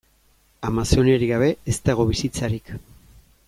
[0.69, 2.77] Amazoniarik gabe ez dago bizitzarik.